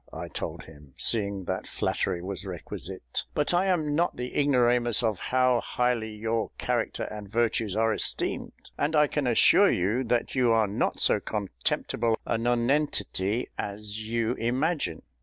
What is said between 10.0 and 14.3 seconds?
that you are not so contemptible a nonentity as